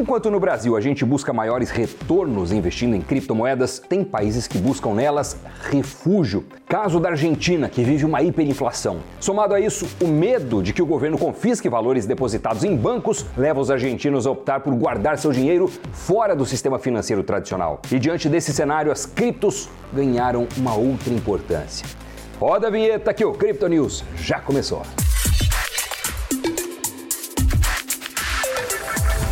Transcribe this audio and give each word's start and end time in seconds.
Enquanto 0.00 0.30
no 0.30 0.40
Brasil 0.40 0.74
a 0.78 0.80
gente 0.80 1.04
busca 1.04 1.30
maiores 1.30 1.68
retornos 1.68 2.52
investindo 2.52 2.96
em 2.96 3.02
criptomoedas, 3.02 3.78
tem 3.78 4.02
países 4.02 4.46
que 4.46 4.56
buscam 4.56 4.94
nelas 4.94 5.36
refúgio. 5.70 6.46
Caso 6.66 6.98
da 6.98 7.10
Argentina, 7.10 7.68
que 7.68 7.84
vive 7.84 8.06
uma 8.06 8.22
hiperinflação. 8.22 9.00
Somado 9.20 9.52
a 9.52 9.60
isso, 9.60 9.86
o 10.00 10.06
medo 10.06 10.62
de 10.62 10.72
que 10.72 10.80
o 10.80 10.86
governo 10.86 11.18
confisque 11.18 11.68
valores 11.68 12.06
depositados 12.06 12.64
em 12.64 12.74
bancos 12.74 13.26
leva 13.36 13.60
os 13.60 13.70
argentinos 13.70 14.26
a 14.26 14.30
optar 14.30 14.60
por 14.60 14.74
guardar 14.74 15.18
seu 15.18 15.32
dinheiro 15.32 15.70
fora 15.92 16.34
do 16.34 16.46
sistema 16.46 16.78
financeiro 16.78 17.22
tradicional. 17.22 17.82
E 17.92 17.98
diante 17.98 18.26
desse 18.26 18.54
cenário, 18.54 18.90
as 18.90 19.04
criptos 19.04 19.68
ganharam 19.92 20.48
uma 20.56 20.74
outra 20.74 21.12
importância. 21.12 21.86
Roda 22.38 22.68
a 22.68 22.70
vinheta 22.70 23.12
que 23.12 23.22
o 23.26 23.34
Crypto 23.34 23.68
News 23.68 24.02
já 24.16 24.40
começou. 24.40 24.80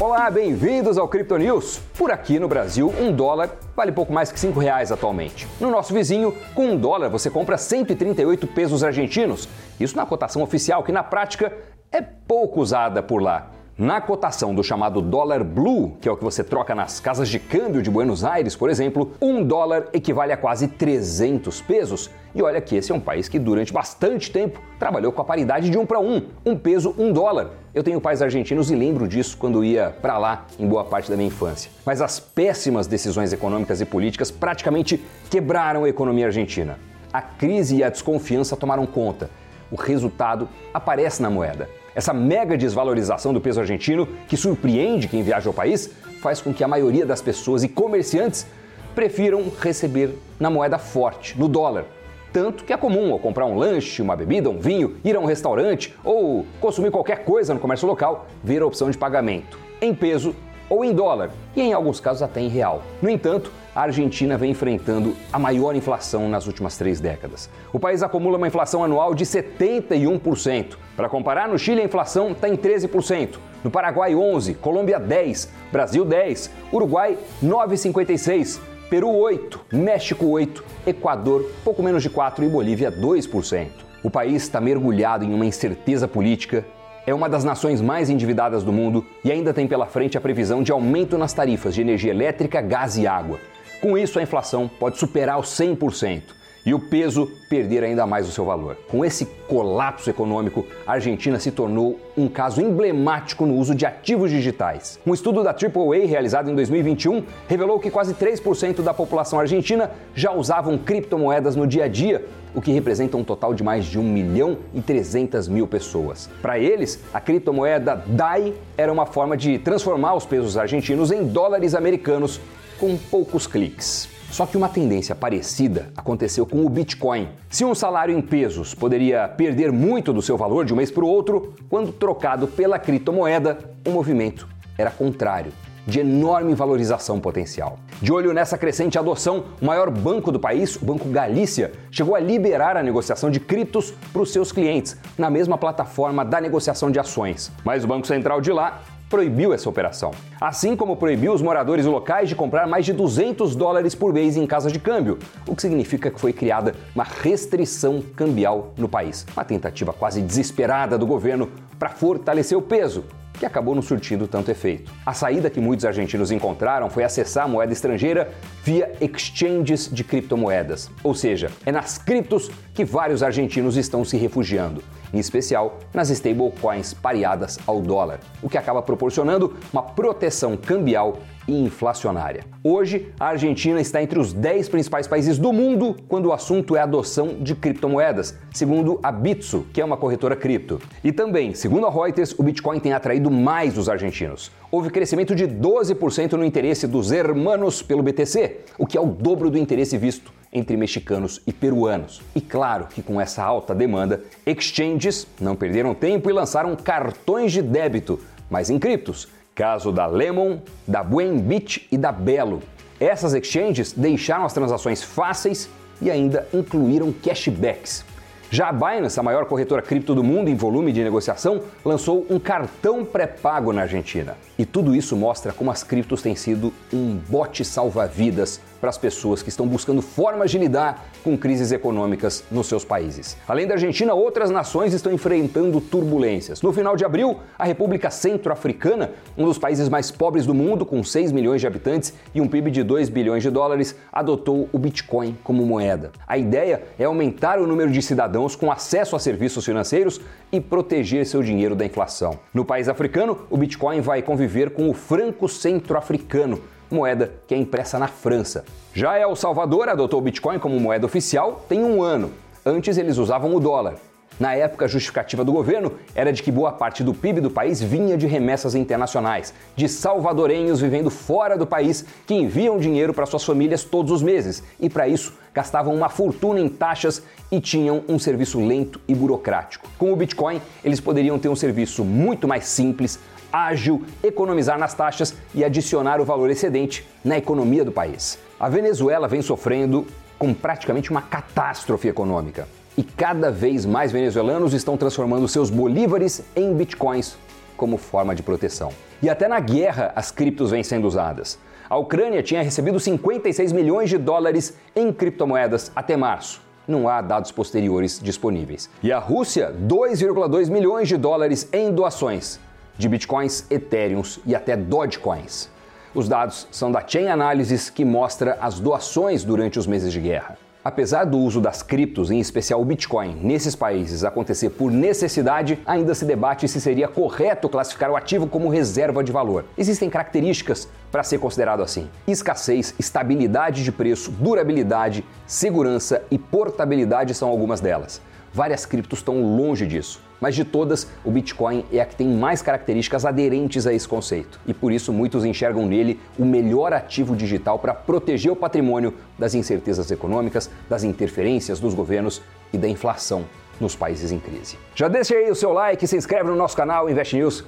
Olá, 0.01 0.31
bem-vindos 0.31 0.97
ao 0.97 1.09
Crypto 1.09 1.37
News. 1.37 1.81
Por 1.99 2.13
aqui 2.13 2.39
no 2.39 2.47
Brasil, 2.47 2.95
um 3.01 3.11
dólar 3.11 3.51
vale 3.75 3.91
pouco 3.91 4.13
mais 4.13 4.31
que 4.31 4.39
5 4.39 4.61
reais 4.61 4.93
atualmente. 4.93 5.49
No 5.61 5.73
nosso 5.73 5.93
vizinho, 5.93 6.33
com 6.55 6.67
um 6.67 6.77
dólar 6.77 7.09
você 7.09 7.29
compra 7.29 7.59
138 7.59 8.47
pesos 8.47 8.85
argentinos. 8.85 9.49
Isso 9.81 9.97
na 9.97 10.07
cotação 10.07 10.41
oficial, 10.41 10.85
que 10.85 10.93
na 10.93 11.03
prática 11.03 11.53
é 11.91 12.01
pouco 12.01 12.61
usada 12.61 13.03
por 13.03 13.21
lá. 13.21 13.51
Na 13.79 14.01
cotação 14.01 14.53
do 14.53 14.65
chamado 14.65 15.01
dólar 15.01 15.45
blue, 15.45 15.97
que 16.01 16.09
é 16.09 16.11
o 16.11 16.17
que 16.17 16.25
você 16.25 16.43
troca 16.43 16.75
nas 16.75 16.99
casas 16.99 17.29
de 17.29 17.39
câmbio 17.39 17.81
de 17.81 17.89
Buenos 17.89 18.25
Aires, 18.25 18.57
por 18.57 18.69
exemplo, 18.69 19.13
um 19.23 19.45
dólar 19.45 19.87
equivale 19.93 20.33
a 20.33 20.37
quase 20.37 20.67
300 20.67 21.61
pesos. 21.61 22.11
E 22.35 22.43
olha 22.43 22.61
que 22.61 22.75
esse 22.75 22.91
é 22.91 22.95
um 22.95 22.99
país 22.99 23.29
que 23.29 23.39
durante 23.39 23.73
bastante 23.73 24.33
tempo 24.33 24.61
trabalhou 24.81 25.13
com 25.13 25.23
a 25.23 25.25
paridade 25.25 25.71
de 25.71 25.79
um 25.79 25.87
para 25.87 26.01
um, 26.01 26.23
um 26.45 26.57
peso, 26.57 26.93
um 26.99 27.13
dólar. 27.13 27.51
Eu 27.73 27.85
tenho 27.85 28.01
pais 28.01 28.21
argentinos 28.21 28.69
e 28.69 28.75
lembro 28.75 29.07
disso 29.07 29.37
quando 29.39 29.63
ia 29.63 29.97
para 30.03 30.19
lá 30.19 30.45
em 30.59 30.67
boa 30.67 30.83
parte 30.83 31.09
da 31.09 31.17
minha 31.17 31.29
infância. 31.29 31.71
Mas 31.87 32.03
as 32.03 32.19
péssimas 32.19 32.89
decisões 32.89 33.33
econômicas 33.33 33.81
e 33.81 33.85
políticas 33.85 34.29
praticamente 34.29 35.01
quebraram 35.31 35.85
a 35.85 35.89
economia 35.89 36.27
argentina. 36.27 36.81
A 37.13 37.23
crise 37.23 37.77
e 37.77 37.85
a 37.85 37.91
desconfiança 37.91 38.57
tomaram 38.57 38.85
conta. 38.87 39.31
O 39.71 39.77
resultado 39.77 40.49
aparece 40.75 41.23
na 41.23 41.31
moeda. 41.31 41.69
Essa 41.99 42.15
mega 42.15 42.57
desvalorização 42.57 43.33
do 43.33 43.41
peso 43.41 43.59
argentino, 43.59 44.07
que 44.29 44.37
surpreende 44.37 45.09
quem 45.09 45.21
viaja 45.21 45.51
ao 45.51 45.53
país, 45.53 45.91
faz 46.21 46.41
com 46.41 46.55
que 46.55 46.63
a 46.63 46.69
maioria 46.69 47.05
das 47.05 47.21
pessoas 47.21 47.65
e 47.65 47.69
comerciantes 47.69 48.47
prefiram 48.95 49.51
receber 49.61 50.17
na 50.39 50.49
moeda 50.49 50.79
forte, 50.79 51.37
no 51.37 51.49
dólar. 51.49 51.87
Tanto 52.33 52.63
que 52.63 52.73
é 52.73 52.77
comum 52.77 53.13
ao 53.13 53.19
comprar 53.19 53.47
um 53.47 53.59
lanche, 53.59 54.01
uma 54.01 54.15
bebida, 54.15 54.49
um 54.49 54.61
vinho, 54.61 54.95
ir 55.05 55.17
a 55.17 55.19
um 55.19 55.25
restaurante 55.25 55.93
ou 56.05 56.47
consumir 56.61 56.93
qualquer 56.93 57.25
coisa 57.25 57.53
no 57.53 57.59
comércio 57.59 57.89
local, 57.89 58.29
ver 58.45 58.63
a 58.63 58.67
opção 58.67 58.89
de 58.89 58.97
pagamento 58.97 59.59
em 59.83 59.93
peso 59.93 60.37
ou 60.69 60.85
em 60.85 60.93
dólar, 60.93 61.31
e 61.57 61.63
em 61.63 61.73
alguns 61.73 62.01
casos 62.01 62.23
até 62.23 62.41
em 62.41 62.49
real. 62.49 62.83
No 63.01 63.09
entanto, 63.09 63.53
a 63.75 63.83
Argentina 63.83 64.37
vem 64.37 64.51
enfrentando 64.51 65.17
a 65.33 65.39
maior 65.39 65.75
inflação 65.77 66.29
nas 66.29 66.47
últimas 66.47 66.77
três 66.77 67.01
décadas. 67.01 67.49
O 67.73 67.79
país 67.79 68.03
acumula 68.03 68.37
uma 68.37 68.49
inflação 68.49 68.83
anual 68.83 69.15
de 69.15 69.25
71%. 69.25 70.77
Para 70.97 71.09
comparar, 71.09 71.49
no 71.49 71.59
Chile 71.59 71.81
a 71.81 71.85
inflação 71.85 72.33
está 72.33 72.49
em 72.49 72.57
13%, 72.57 73.37
no 73.63 73.71
Paraguai 73.71 74.13
11%, 74.15 74.57
Colômbia 74.57 75.01
10%, 75.01 75.49
Brasil 75.71 76.05
10%, 76.05 76.51
Uruguai 76.73 77.17
9,56%. 77.43 78.61
Peru 78.91 79.11
8, 79.11 79.67
México 79.71 80.27
8, 80.27 80.65
Equador 80.87 81.45
pouco 81.63 81.83
menos 81.83 82.03
de 82.03 82.09
4 82.09 82.43
e 82.43 82.49
Bolívia 82.49 82.91
2%. 82.91 83.67
O 84.03 84.09
país 84.11 84.43
está 84.45 84.63
mergulhado 84.63 85.27
em 85.27 85.35
uma 85.35 85.45
incerteza 85.45 86.09
política 86.09 86.65
é 87.07 87.15
uma 87.15 87.29
das 87.29 87.45
nações 87.45 87.81
mais 87.81 88.11
endividadas 88.11 88.63
do 88.63 88.73
mundo 88.73 89.05
e 89.25 89.33
ainda 89.33 89.55
tem 89.55 89.67
pela 89.67 89.87
frente 89.87 90.19
a 90.19 90.21
previsão 90.21 90.63
de 90.63 90.73
aumento 90.73 91.17
nas 91.17 91.33
tarifas 91.33 91.75
de 91.75 91.81
energia 91.81 92.11
elétrica, 92.11 92.61
gás 92.61 92.97
e 92.97 93.07
água. 93.07 93.39
Com 93.81 93.97
isso, 93.97 94.19
a 94.19 94.23
inflação 94.23 94.69
pode 94.69 94.99
superar 94.99 95.39
os 95.39 95.49
100% 95.49 96.23
e 96.65 96.75
o 96.75 96.79
peso 96.79 97.31
perder 97.49 97.83
ainda 97.83 98.07
mais 98.07 98.29
o 98.29 98.33
seu 98.33 98.45
valor. 98.45 98.77
Com 98.89 99.05
esse 99.05 99.25
colapso 99.49 100.11
econômico, 100.11 100.67
a 100.87 100.93
Argentina 100.93 101.39
se 101.39 101.51
tornou 101.51 101.99
um 102.17 102.29
caso 102.29 102.61
emblemático 102.61 103.47
no 103.47 103.55
uso 103.55 103.75
de 103.75 103.87
ativos 103.87 104.31
digitais. 104.31 104.99
Um 105.07 105.15
estudo 105.15 105.43
da 105.43 105.51
AAA 105.51 106.07
realizado 106.07 106.51
em 106.51 106.55
2021 106.55 107.25
revelou 107.47 107.79
que 107.79 107.91
quase 107.91 108.15
3% 108.15 108.83
da 108.83 108.93
população 108.93 109.41
argentina 109.41 109.91
já 110.15 110.33
usavam 110.33 110.77
criptomoedas 110.77 111.57
no 111.57 111.67
dia 111.67 111.85
a 111.85 111.89
dia, 111.89 112.25
o 112.55 112.61
que 112.61 112.73
representa 112.73 113.17
um 113.17 113.25
total 113.25 113.55
de 113.55 113.63
mais 113.63 113.85
de 113.85 113.99
1 113.99 114.03
milhão 114.03 114.59
e 114.75 114.81
300 114.81 115.49
mil 115.49 115.67
pessoas. 115.67 116.29
Para 116.43 116.59
eles, 116.59 117.03
a 117.13 117.21
criptomoeda 117.21 118.03
DAI 118.07 118.55
era 118.77 118.93
uma 118.93 119.07
forma 119.07 119.37
de 119.37 119.59
transformar 119.59 120.15
os 120.15 120.27
pesos 120.27 120.57
argentinos 120.57 121.11
em 121.11 121.25
dólares 121.25 121.75
americanos 121.75 122.41
com 122.79 122.97
poucos 122.97 123.47
cliques. 123.47 124.18
Só 124.31 124.47
que 124.47 124.57
uma 124.57 124.69
tendência 124.69 125.15
parecida 125.15 125.91
aconteceu 125.97 126.47
com 126.47 126.65
o 126.65 126.69
Bitcoin. 126.69 127.29
Se 127.49 127.65
um 127.65 127.75
salário 127.75 128.17
em 128.17 128.21
pesos 128.21 128.75
poderia 128.75 129.27
perder 129.29 129.73
muito 129.73 130.13
do 130.13 130.23
seu 130.23 130.37
valor 130.37 130.65
de 130.65 130.73
um 130.73 130.77
mês 130.77 130.91
para 130.91 131.05
o 131.05 131.09
outro, 131.09 131.55
quando 131.69 131.93
trocado 131.93 132.47
pela 132.47 132.79
criptomoeda, 132.79 133.59
o 133.87 133.91
movimento 133.91 134.47
era 134.77 134.91
contrário 134.91 135.53
de 135.89 136.01
enorme 136.01 136.55
valorização 136.55 137.19
potencial. 137.19 137.79
De 138.03 138.13
olho 138.13 138.35
nessa 138.35 138.59
crescente 138.59 138.99
adoção, 138.99 139.45
o 139.61 139.65
maior 139.65 139.91
banco 139.91 140.31
do 140.31 140.39
país, 140.39 140.77
o 140.77 140.85
Banco 140.85 141.09
Galícia, 141.09 141.73
chegou 141.91 142.15
a 142.15 142.21
liberar 142.21 142.77
a 142.77 142.83
negociação 142.83 143.31
de 143.31 143.41
criptos 143.41 143.95
para 144.13 144.21
os 144.21 144.31
seus 144.31 144.53
clientes, 144.53 144.99
na 145.17 145.31
mesma 145.31 145.57
plataforma 145.57 146.27
da 146.27 146.43
negociação 146.43 146.91
de 146.91 146.99
ações. 146.99 147.51
Mas 147.65 147.85
o 147.85 147.87
Banco 147.87 148.07
Central 148.07 148.43
de 148.43 148.53
lá 148.53 148.83
proibiu 149.09 149.53
essa 149.53 149.69
operação. 149.69 150.11
Assim 150.41 150.77
como 150.77 150.97
proibiu 150.97 151.33
os 151.33 151.43
moradores 151.43 151.87
locais 151.87 152.29
de 152.29 152.35
comprar 152.35 152.67
mais 152.67 152.85
de 152.85 152.93
200 152.93 153.57
dólares 153.57 153.95
por 153.95 154.13
mês 154.13 154.37
em 154.37 154.47
casa 154.47 154.71
de 154.71 154.79
câmbio, 154.79 155.19
o 155.47 155.55
que 155.55 155.63
significa 155.63 156.11
que 156.11 156.21
foi 156.21 156.33
criada 156.33 156.75
uma 156.95 157.05
restrição 157.05 158.03
cambial 158.15 158.73
no 158.77 158.89
país. 158.89 159.27
Uma 159.35 159.45
tentativa 159.45 159.93
quase 159.93 160.21
desesperada 160.21 160.99
do 160.99 161.07
governo 161.07 161.51
para 161.79 161.89
fortalecer 161.89 162.57
o 162.57 162.63
peso 162.63 163.05
que 163.39 163.47
acabou 163.47 163.75
não 163.75 163.83
surtindo 163.83 164.27
tanto 164.27 164.51
efeito. 164.51 164.93
A 165.07 165.15
saída 165.15 165.49
que 165.49 165.61
muitos 165.61 165.87
argentinos 165.87 166.31
encontraram 166.31 166.91
foi 166.91 167.05
acessar 167.05 167.45
a 167.45 167.49
moeda 167.49 167.73
estrangeira 167.73 168.31
via 168.65 168.93
exchanges 169.01 169.89
de 169.91 170.03
criptomoedas, 170.03 170.91
ou 171.03 171.15
seja, 171.15 171.51
é 171.65 171.73
nas 171.73 171.99
criptos 171.99 172.51
que 172.79 172.85
vários 172.85 173.25
argentinos 173.25 173.77
estão 173.77 174.05
se 174.05 174.17
refugiando 174.17 174.85
em 175.13 175.19
especial 175.19 175.81
nas 175.93 176.11
stablecoins 176.11 176.95
pareadas 176.95 177.59
ao 177.67 177.81
dólar, 177.81 178.21
o 178.41 178.49
que 178.49 178.57
acaba 178.57 178.81
proporcionando 178.81 179.57
uma 179.73 179.83
proteção 179.83 180.57
cambial 180.57 181.19
e 181.49 181.61
inflacionária. 181.61 182.45
Hoje, 182.63 183.13
a 183.19 183.31
Argentina 183.31 183.81
está 183.81 184.01
entre 184.01 184.17
os 184.17 184.33
10 184.33 184.69
principais 184.69 185.09
países 185.09 185.39
do 185.39 185.53
mundo 185.53 185.97
quando 186.07 186.27
o 186.27 186.33
assunto 186.33 186.77
é 186.77 186.79
a 186.79 186.85
adoção 186.85 187.39
de 187.41 187.53
criptomoedas, 187.57 188.39
segundo 188.53 189.01
a 189.03 189.11
Bitso, 189.11 189.67
que 189.73 189.81
é 189.81 189.85
uma 189.85 189.97
corretora 189.97 190.37
cripto. 190.37 190.81
E 191.03 191.11
também, 191.11 191.55
segundo 191.55 191.85
a 191.85 191.91
Reuters, 191.91 192.33
o 192.39 192.45
Bitcoin 192.45 192.79
tem 192.79 192.93
atraído 192.93 193.29
mais 193.29 193.77
os 193.77 193.89
argentinos. 193.89 194.53
Houve 194.71 194.89
crescimento 194.89 195.35
de 195.35 195.49
12% 195.49 196.35
no 196.35 196.45
interesse 196.45 196.87
dos 196.87 197.11
hermanos 197.11 197.83
pelo 197.83 198.05
BTC, 198.05 198.61
o 198.79 198.87
que 198.87 198.97
é 198.97 199.01
o 199.01 199.07
dobro 199.07 199.51
do 199.51 199.59
interesse 199.59 199.99
visto 199.99 200.38
entre 200.53 200.77
mexicanos 200.77 201.41
e 201.47 201.53
peruanos. 201.53 202.23
E 202.35 202.41
claro 202.41 202.87
que 202.87 203.03
com 203.03 203.21
essa 203.21 203.43
alta 203.43 203.75
demanda, 203.75 204.23
exchanges 204.47 205.27
não 205.41 205.55
perderam 205.55 205.95
tempo 205.95 206.31
e 206.31 206.33
lançaram 206.33 206.75
cartões 206.77 207.53
de 207.53 207.63
débito, 207.63 208.21
mas 208.51 208.71
em 208.71 208.79
criptos. 208.79 209.29
Caso 209.55 209.91
da 209.91 210.07
Lemon, 210.07 210.59
da 210.87 211.03
Buenbit 211.03 211.89
e 211.91 211.99
da 211.99 212.13
Belo. 212.13 212.63
Essas 213.01 213.35
exchanges 213.35 213.93
deixaram 213.93 214.45
as 214.45 214.53
transações 214.53 215.03
fáceis 215.03 215.69
e 216.01 216.11
ainda 216.11 216.47
incluíram 216.55 217.13
cashbacks. 217.13 218.05
Já 218.51 218.71
a 218.71 218.73
Binance, 218.73 219.21
a 219.21 219.23
maior 219.23 219.45
corretora 219.45 219.83
cripto 219.83 220.15
do 220.15 220.25
mundo 220.25 220.49
em 220.49 220.55
volume 220.55 220.91
de 220.91 221.05
negociação, 221.05 221.61
lançou 221.85 222.25
um 222.31 222.39
cartão 222.39 223.05
pré-pago 223.05 223.75
na 223.75 223.83
Argentina. 223.83 224.39
E 224.59 224.65
tudo 224.65 224.97
isso 224.97 225.15
mostra 225.15 225.53
como 225.53 225.71
as 225.71 225.83
criptos 225.83 226.23
têm 226.23 226.35
sido 226.35 226.73
um 226.91 227.17
bote 227.29 227.63
salva-vidas 227.63 228.59
para 228.81 228.91
as 228.91 228.99
pessoas 228.99 229.43
que 229.43 229.49
estão 229.49 229.67
buscando 229.67 230.01
formas 230.01 230.51
de 230.51 230.59
lidar 230.59 231.09
com 231.25 231.37
crises 231.37 231.73
econômicas 231.73 232.45
nos 232.51 232.67
seus 232.67 232.85
países. 232.85 233.37
Além 233.47 233.67
da 233.67 233.75
Argentina, 233.75 234.15
outras 234.15 234.51
nações 234.51 234.95
estão 234.95 235.13
enfrentando 235.13 235.81
turbulências. 235.81 236.63
No 236.63 236.73
final 236.73 236.97
de 236.97 237.05
abril, 237.05 237.39
a 237.59 237.65
República 237.65 238.11
Centro-Africana, 238.11 239.13
um 239.37 239.45
dos 239.45 239.59
países 239.59 239.89
mais 239.89 240.11
pobres 240.11 240.47
do 240.47 240.55
mundo, 240.55 240.87
com 240.87 241.03
6 241.03 241.33
milhões 241.33 241.61
de 241.61 241.67
habitantes 241.67 242.15
e 242.35 242.41
um 242.41 242.49
PIB 242.49 242.71
de 242.71 242.83
2 242.83 243.09
bilhões 243.09 243.43
de 243.43 243.51
dólares, 243.51 243.95
adotou 244.13 244.69
o 244.73 244.79
Bitcoin 244.79 245.37
como 245.43 245.65
moeda. 245.65 246.13
A 246.27 246.39
ideia 246.39 246.83
é 246.99 247.05
aumentar 247.05 247.59
o 247.59 247.67
número 247.67 247.91
de 247.91 248.03
cidadãos 248.03 248.55
com 248.55 248.71
acesso 248.71 249.17
a 249.17 249.19
serviços 249.19 249.65
financeiros 249.65 250.21
e 250.51 250.61
proteger 250.61 251.27
seu 251.27 251.43
dinheiro 251.43 251.75
da 251.75 251.85
inflação. 251.85 252.39
No 252.53 252.65
país 252.65 252.89
africano, 252.89 253.39
o 253.51 253.57
Bitcoin 253.57 254.01
vai 254.01 254.23
conviver 254.23 254.71
com 254.71 254.89
o 254.89 254.95
franco 254.95 255.49
centro-africano 255.49 256.61
moeda 256.91 257.33
que 257.47 257.55
é 257.55 257.59
impressa 257.59 257.99
na 257.99 258.09
França. 258.09 258.65
Já 258.95 259.19
El 259.19 259.37
Salvador 259.37 259.89
adotou 259.89 260.19
o 260.19 260.23
Bitcoin 260.23 260.59
como 260.59 260.79
moeda 260.81 261.07
oficial 261.07 261.65
tem 261.69 261.85
um 261.85 262.03
ano. 262.03 262.33
Antes 262.65 262.99
eles 262.99 263.19
usavam 263.19 263.55
o 263.55 263.61
dólar. 263.61 263.97
Na 264.39 264.55
época, 264.55 264.85
a 264.85 264.89
justificativa 264.89 265.45
do 265.45 265.53
governo 265.53 265.95
era 266.15 266.33
de 266.33 266.45
que 266.45 266.53
boa 266.53 266.71
parte 266.71 267.03
do 267.03 267.13
PIB 267.13 267.41
do 267.41 267.51
país 267.51 267.83
vinha 267.83 268.17
de 268.17 268.27
remessas 268.27 268.77
internacionais, 268.77 269.53
de 269.75 269.89
salvadorenhos 269.89 270.81
vivendo 270.81 271.11
fora 271.11 271.59
do 271.59 271.67
país 271.67 272.05
que 272.25 272.35
enviam 272.35 272.79
dinheiro 272.79 273.13
para 273.13 273.27
suas 273.27 273.45
famílias 273.45 273.83
todos 273.83 274.13
os 274.13 274.23
meses 274.23 274.63
e, 274.79 274.89
para 274.89 275.09
isso, 275.09 275.37
gastavam 275.53 275.93
uma 275.93 276.09
fortuna 276.09 276.61
em 276.61 276.69
taxas 276.69 277.21
e 277.51 277.61
tinham 277.61 278.05
um 278.09 278.17
serviço 278.17 278.65
lento 278.65 279.01
e 279.09 279.15
burocrático. 279.15 279.89
Com 279.99 280.13
o 280.13 280.17
Bitcoin, 280.17 280.63
eles 280.85 281.01
poderiam 281.01 281.37
ter 281.37 281.49
um 281.49 281.57
serviço 281.57 282.05
muito 282.05 282.47
mais 282.47 282.67
simples, 282.67 283.19
ágil, 283.53 284.05
economizar 284.23 284.79
nas 284.79 284.95
taxas 284.95 285.35
e 285.55 285.65
adicionar 285.65 286.21
o 286.21 286.25
valor 286.25 286.51
excedente 286.51 287.07
na 287.25 287.39
economia 287.39 287.85
do 287.85 287.93
país. 287.93 288.39
A 288.59 288.69
Venezuela 288.69 289.29
vem 289.29 289.43
sofrendo 289.43 290.07
com 290.39 290.55
praticamente 290.55 291.11
uma 291.11 291.23
catástrofe 291.23 292.09
econômica 292.09 292.69
e 292.97 293.03
cada 293.03 293.51
vez 293.51 293.87
mais 293.87 294.11
venezuelanos 294.11 294.75
estão 294.75 294.97
transformando 294.97 295.47
seus 295.49 295.71
bolívares 295.71 296.43
em 296.57 296.75
bitcoins 296.75 297.37
como 297.77 297.97
forma 297.97 298.35
de 298.35 298.43
proteção. 298.43 298.91
E 299.23 299.31
até 299.31 299.47
na 299.47 299.61
guerra 299.61 300.13
as 300.17 300.31
criptos 300.31 300.71
vêm 300.71 300.83
sendo 300.83 301.07
usadas. 301.07 301.59
A 301.89 301.97
Ucrânia 301.97 302.43
tinha 302.43 302.63
recebido 302.63 303.01
56 303.01 303.73
milhões 303.73 304.11
de 304.11 304.19
dólares 304.19 304.77
em 304.95 305.13
criptomoedas 305.13 305.91
até 305.95 306.17
março. 306.17 306.61
Não 306.87 307.09
há 307.09 307.21
dados 307.21 307.53
posteriores 307.53 308.21
disponíveis. 308.21 308.91
E 309.03 309.13
a 309.13 309.19
Rússia, 309.19 309.75
2,2 309.87 310.71
milhões 310.71 311.09
de 311.09 311.17
dólares 311.17 311.69
em 311.73 311.93
doações 311.93 312.59
de 312.99 313.09
bitcoins, 313.09 313.65
ethereums 313.71 314.41
e 314.45 314.55
até 314.55 314.77
dogecoins. 314.77 315.71
Os 316.15 316.29
dados 316.29 316.67
são 316.71 316.91
da 316.91 317.03
Chain 317.07 317.29
Analysis, 317.29 317.89
que 317.89 318.05
mostra 318.05 318.59
as 318.61 318.81
doações 318.81 319.45
durante 319.45 319.79
os 319.79 319.87
meses 319.87 320.13
de 320.13 320.21
guerra. 320.21 320.59
Apesar 320.85 321.25
do 321.25 321.39
uso 321.39 321.61
das 321.61 321.83
criptos, 321.83 322.31
em 322.31 322.41
especial 322.41 322.81
o 322.81 322.85
Bitcoin, 322.85 323.39
nesses 323.43 323.77
países 323.77 324.25
acontecer 324.25 324.71
por 324.71 324.91
necessidade, 324.91 325.79
ainda 325.85 326.15
se 326.15 326.25
debate 326.25 326.67
se 326.67 326.81
seria 326.81 327.07
correto 327.07 327.69
classificar 327.69 328.11
o 328.11 328.17
ativo 328.17 328.47
como 328.47 328.71
reserva 328.71 329.23
de 329.23 329.31
valor. 329.31 329.67
Existem 329.77 330.09
características 330.09 330.89
para 331.13 331.23
ser 331.23 331.39
considerado 331.39 331.83
assim: 331.83 332.09
escassez, 332.27 332.95
estabilidade 332.99 333.85
de 333.85 333.93
preço, 333.93 334.31
durabilidade, 334.31 335.25
segurança 335.47 336.23
e 336.31 336.39
portabilidade 336.39 337.35
são 337.35 337.49
algumas 337.49 337.81
delas. 337.81 338.23
Várias 338.53 338.87
criptos 338.87 339.21
estão 339.21 339.43
longe 339.57 339.87
disso. 339.87 340.21
Mas 340.41 340.55
de 340.55 340.65
todas, 340.65 341.09
o 341.25 341.31
Bitcoin 341.31 341.85
é 341.93 342.01
a 342.01 342.07
que 342.07 342.15
tem 342.15 342.29
mais 342.29 342.63
características 342.63 343.25
aderentes 343.25 343.87
a 343.87 343.93
esse 343.93 344.07
conceito. 344.07 344.61
E 344.67 344.73
por 344.73 344.93
isso 344.93 345.13
muitos 345.13 345.45
enxergam 345.45 345.87
nele 345.87 346.21
o 346.39 346.45
melhor 346.45 346.93
ativo 346.93 347.35
digital 347.35 347.79
para 347.79 347.93
proteger 347.93 348.53
o 348.53 348.57
patrimônio 348.57 349.15
das 349.39 349.55
incertezas 349.55 350.11
econômicas, 350.11 350.71
das 350.89 351.03
interferências 351.03 351.81
dos 351.81 351.95
governos 351.95 352.41
e 352.73 352.79
da 352.79 352.89
inflação 352.89 353.45
nos 353.81 353.97
países 353.97 354.33
em 354.33 354.39
crise. 354.39 354.77
Já 354.95 355.09
deixa 355.09 355.35
aí 355.35 355.51
o 355.51 355.55
seu 355.55 355.73
like, 355.73 356.07
se 356.07 356.17
inscreve 356.17 356.49
no 356.49 356.57
nosso 356.57 356.77
canal 356.77 357.09
Invest 357.09 357.37
News 357.37 357.65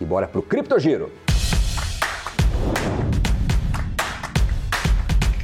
e 0.00 0.04
bora 0.04 0.26
pro 0.26 0.42
Cripto 0.42 0.76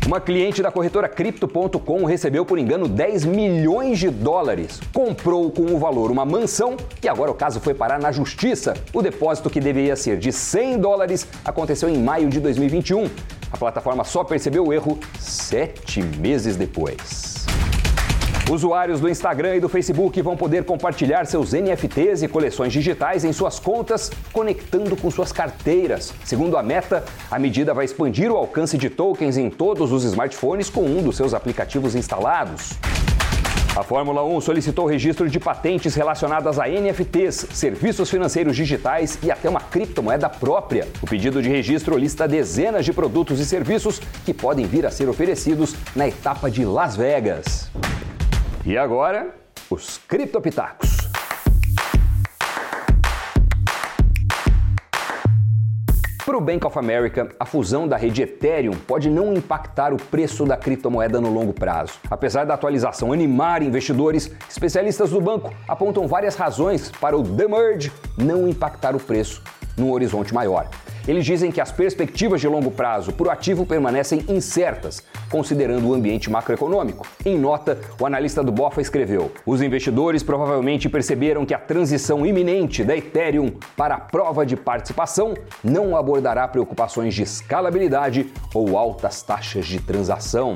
Uma 0.07 0.21
cliente 0.21 0.63
da 0.63 0.71
corretora 0.71 1.09
Crypto.com 1.09 2.05
recebeu 2.05 2.45
por 2.45 2.59
engano 2.59 2.87
10 2.87 3.25
milhões 3.25 3.99
de 3.99 4.11
dólares. 4.11 4.79
Comprou 4.93 5.51
com 5.51 5.63
o 5.63 5.79
valor 5.79 6.11
uma 6.11 6.27
mansão 6.27 6.77
e 7.03 7.09
agora 7.09 7.31
o 7.31 7.35
caso 7.35 7.59
foi 7.59 7.73
parar 7.73 7.99
na 7.99 8.13
justiça. 8.13 8.75
O 8.93 9.01
depósito 9.01 9.49
que 9.49 9.61
deveria 9.61 9.97
ser 9.97 10.19
de 10.19 10.31
100 10.31 10.79
dólares 10.79 11.27
aconteceu 11.43 11.89
em 11.89 11.97
maio 11.97 12.29
de 12.29 12.39
2021. 12.39 13.09
A 13.51 13.57
plataforma 13.57 14.05
só 14.05 14.23
percebeu 14.23 14.67
o 14.67 14.75
erro 14.75 14.99
sete 15.19 16.03
meses 16.03 16.55
depois. 16.55 17.34
Usuários 18.51 19.01
do 19.01 19.09
Instagram 19.09 19.57
e 19.57 19.61
do 19.61 19.71
Facebook 19.71 20.21
vão 20.21 20.37
poder 20.37 20.65
compartilhar 20.65 21.25
seus 21.25 21.53
NFTs 21.53 22.23
e 22.23 22.29
coleções 22.29 22.75
digitais 22.75 23.25
em 23.25 23.33
suas 23.33 23.59
contas, 23.59 24.11
conectando 24.33 24.95
com 24.97 25.11
suas 25.11 25.33
carteiras. 25.33 26.13
Segundo 26.25 26.59
a 26.59 26.63
Meta, 26.63 27.05
a 27.31 27.39
medida 27.39 27.73
vai 27.73 27.87
expandir 27.87 28.31
o 28.31 28.37
alcance 28.37 28.77
de 28.77 28.91
tokens 28.91 29.39
em 29.39 29.49
todos 29.49 29.93
os 29.93 30.05
smartphones 30.05 30.69
com 30.69 30.85
um 30.85 31.03
dos 31.03 31.17
seus 31.17 31.33
aplicativos 31.33 31.95
instalados. 31.95 32.75
A 33.75 33.83
Fórmula 33.83 34.23
1 34.23 34.43
solicitou 34.43 34.87
registro 34.87 35.29
de 35.29 35.41
patentes 35.41 35.95
relacionadas 35.95 36.61
a 36.61 36.69
NFTs, 36.69 37.47
serviços 37.51 38.11
financeiros 38.11 38.55
digitais 38.55 39.19
e 39.23 39.31
até 39.31 39.49
uma 39.49 39.61
criptomoeda 39.61 40.29
própria. 40.29 40.87
O 41.03 41.07
pedido 41.07 41.43
de 41.43 41.49
registro 41.49 41.97
lista 41.99 42.29
dezenas 42.29 42.85
de 42.85 42.93
produtos 42.93 43.41
e 43.41 43.47
serviços 43.47 44.01
que 44.25 44.35
podem 44.35 44.67
vir 44.67 44.85
a 44.85 44.91
ser 44.91 45.09
oferecidos 45.09 45.75
na 45.97 46.07
etapa 46.07 46.51
de 46.51 46.65
Las 46.65 46.95
Vegas. 46.95 47.71
E 48.67 48.79
agora, 48.79 49.29
os 49.69 49.99
criptopitacos. 49.99 50.97
Para 56.25 56.39
o 56.39 56.41
Bank 56.41 56.67
of 56.67 56.79
America, 56.79 57.29
a 57.39 57.45
fusão 57.45 57.87
da 57.87 57.99
rede 57.99 58.23
Ethereum 58.23 58.73
pode 58.73 59.11
não 59.11 59.35
impactar 59.35 59.93
o 59.93 59.99
preço 59.99 60.47
da 60.47 60.57
criptomoeda 60.57 61.21
no 61.21 61.31
longo 61.31 61.53
prazo. 61.53 61.93
Apesar 62.11 62.47
da 62.47 62.55
atualização 62.55 63.13
animar 63.13 63.63
investidores, 63.63 64.35
especialistas 64.49 65.11
do 65.11 65.21
banco 65.21 65.53
apontam 65.69 66.09
várias 66.09 66.35
razões 66.35 66.91
para 66.91 67.19
o 67.19 67.23
The 67.23 67.47
Merge 67.47 67.93
não 68.17 68.49
impactar 68.49 68.97
o 68.97 69.01
preço 69.01 69.43
num 69.77 69.93
horizonte 69.93 70.33
maior. 70.33 70.71
Eles 71.07 71.27
dizem 71.27 71.53
que 71.53 71.61
as 71.61 71.71
perspectivas 71.71 72.41
de 72.41 72.49
longo 72.49 72.71
prazo 72.71 73.13
para 73.13 73.29
o 73.29 73.31
ativo 73.31 73.67
permanecem 73.67 74.25
incertas, 74.29 75.03
considerando 75.31 75.87
o 75.87 75.95
ambiente 75.95 76.31
macroeconômico. 76.31 77.07
Em 77.27 77.39
nota, 77.39 77.79
o 78.01 78.07
analista 78.07 78.43
do 78.43 78.51
BOFA 78.51 78.81
escreveu: 78.81 79.31
Os 79.45 79.61
investidores 79.61 80.23
provavelmente 80.23 80.89
perceberam 80.89 81.45
que 81.45 81.53
a 81.53 81.59
transição 81.59 82.25
iminente 82.25 82.83
da 82.83 82.97
Ethereum 82.97 83.53
para 83.77 83.97
a 83.97 84.01
prova 84.01 84.47
de 84.47 84.57
participação 84.57 85.35
não 85.63 85.95
abordará 85.95 86.49
preocupações 86.49 87.15
de 87.15 87.23
escalabilidade 87.23 88.33
ou 88.55 88.79
altas 88.79 89.23
taxas 89.23 89.67
de 89.67 89.81
transação. 89.81 90.55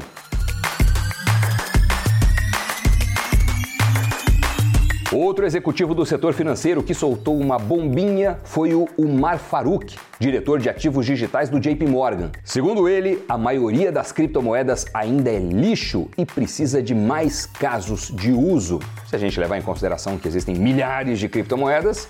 Outro 5.10 5.46
executivo 5.46 5.94
do 5.94 6.04
setor 6.04 6.34
financeiro 6.34 6.82
que 6.82 6.92
soltou 6.92 7.38
uma 7.40 7.58
bombinha 7.58 8.38
foi 8.44 8.74
o 8.74 8.86
Umar 8.98 9.38
Farouk, 9.38 9.96
diretor 10.20 10.60
de 10.60 10.68
ativos 10.68 11.06
digitais 11.06 11.48
do 11.48 11.58
JP 11.58 11.86
Morgan. 11.86 12.30
Segundo 12.44 12.86
ele, 12.86 13.24
a 13.26 13.38
maioria 13.38 13.90
das 13.90 14.12
criptomoedas 14.12 14.84
ainda 14.92 15.30
é 15.30 15.38
lixo 15.38 16.08
e 16.18 16.26
precisa 16.26 16.82
de 16.82 16.94
mais 16.94 17.46
casos 17.46 18.12
de 18.14 18.32
uso. 18.32 18.80
Se 19.08 19.16
a 19.16 19.18
gente 19.18 19.40
levar 19.40 19.56
em 19.56 19.62
consideração 19.62 20.18
que 20.18 20.28
existem 20.28 20.54
milhares 20.54 21.18
de 21.18 21.26
criptomoedas, 21.26 22.06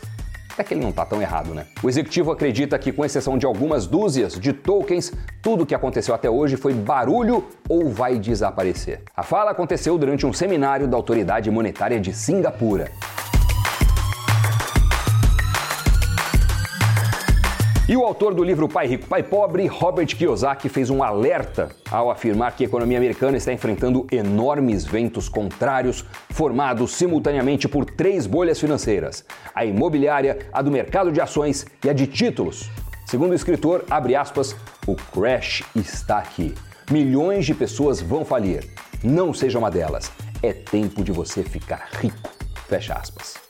até 0.58 0.64
que 0.64 0.74
ele 0.74 0.80
não 0.80 0.90
está 0.90 1.06
tão 1.06 1.22
errado, 1.22 1.54
né? 1.54 1.66
O 1.80 1.88
executivo 1.88 2.32
acredita 2.32 2.76
que, 2.78 2.90
com 2.90 3.04
exceção 3.04 3.38
de 3.38 3.46
algumas 3.46 3.86
dúzias 3.86 4.38
de 4.38 4.52
tokens, 4.52 5.12
tudo 5.40 5.62
o 5.62 5.66
que 5.66 5.74
aconteceu 5.74 6.12
até 6.12 6.28
hoje 6.28 6.56
foi 6.56 6.74
barulho 6.74 7.44
ou 7.68 7.88
vai 7.88 8.18
desaparecer. 8.18 9.02
A 9.16 9.22
fala 9.22 9.52
aconteceu 9.52 9.96
durante 9.96 10.26
um 10.26 10.32
seminário 10.32 10.88
da 10.88 10.96
Autoridade 10.96 11.48
Monetária 11.48 12.00
de 12.00 12.12
Singapura. 12.12 12.90
E 17.88 17.96
o 17.96 18.04
autor 18.04 18.34
do 18.34 18.44
livro 18.44 18.68
Pai 18.68 18.86
Rico, 18.86 19.06
Pai 19.06 19.22
Pobre, 19.22 19.66
Robert 19.66 20.08
Kiyosaki, 20.08 20.68
fez 20.68 20.90
um 20.90 21.02
alerta 21.02 21.70
ao 21.90 22.10
afirmar 22.10 22.54
que 22.54 22.62
a 22.62 22.66
economia 22.66 22.98
americana 22.98 23.38
está 23.38 23.50
enfrentando 23.50 24.06
enormes 24.12 24.84
ventos 24.84 25.26
contrários 25.26 26.04
formados 26.28 26.92
simultaneamente 26.92 27.66
por 27.66 27.86
três 27.86 28.26
bolhas 28.26 28.60
financeiras: 28.60 29.24
a 29.54 29.64
imobiliária, 29.64 30.50
a 30.52 30.60
do 30.60 30.70
mercado 30.70 31.10
de 31.10 31.18
ações 31.18 31.64
e 31.82 31.88
a 31.88 31.94
de 31.94 32.06
títulos. 32.06 32.68
Segundo 33.06 33.30
o 33.30 33.34
escritor, 33.34 33.86
abre 33.88 34.14
aspas, 34.14 34.54
o 34.86 34.94
crash 34.94 35.64
está 35.74 36.18
aqui. 36.18 36.54
Milhões 36.90 37.46
de 37.46 37.54
pessoas 37.54 38.02
vão 38.02 38.22
falir. 38.22 38.68
Não 39.02 39.32
seja 39.32 39.58
uma 39.58 39.70
delas. 39.70 40.12
É 40.42 40.52
tempo 40.52 41.02
de 41.02 41.10
você 41.10 41.42
ficar 41.42 41.88
rico. 41.92 42.28
Fecha 42.68 42.92
aspas. 42.92 43.47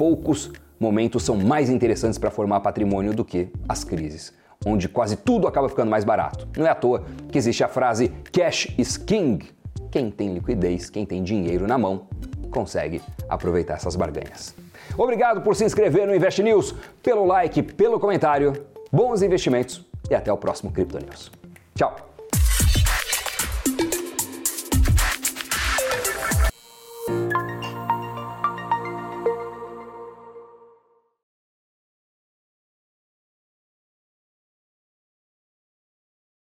Poucos 0.00 0.50
momentos 0.80 1.22
são 1.22 1.36
mais 1.36 1.68
interessantes 1.68 2.18
para 2.18 2.30
formar 2.30 2.60
patrimônio 2.60 3.12
do 3.12 3.22
que 3.22 3.48
as 3.68 3.84
crises, 3.84 4.32
onde 4.64 4.88
quase 4.88 5.14
tudo 5.14 5.46
acaba 5.46 5.68
ficando 5.68 5.90
mais 5.90 6.04
barato. 6.04 6.48
Não 6.56 6.66
é 6.66 6.70
à 6.70 6.74
toa 6.74 7.04
que 7.30 7.36
existe 7.36 7.62
a 7.62 7.68
frase 7.68 8.08
cash 8.32 8.72
is 8.78 8.96
king. 8.96 9.46
Quem 9.90 10.10
tem 10.10 10.32
liquidez, 10.32 10.88
quem 10.88 11.04
tem 11.04 11.22
dinheiro 11.22 11.66
na 11.66 11.76
mão, 11.76 12.06
consegue 12.50 13.02
aproveitar 13.28 13.74
essas 13.74 13.94
barganhas. 13.94 14.54
Obrigado 14.96 15.42
por 15.42 15.54
se 15.54 15.66
inscrever 15.66 16.06
no 16.06 16.14
Invest 16.14 16.42
News, 16.42 16.74
pelo 17.02 17.26
like, 17.26 17.62
pelo 17.62 18.00
comentário. 18.00 18.54
Bons 18.90 19.20
investimentos 19.20 19.84
e 20.08 20.14
até 20.14 20.32
o 20.32 20.38
próximo 20.38 20.72
Crypto 20.72 20.98
News. 20.98 21.30
Tchau! 21.74 22.09